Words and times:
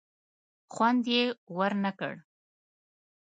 خوند 0.73 1.03
یې 1.13 1.23
ور 1.55 1.71
نه 1.83 1.91
کړ. 1.99 2.13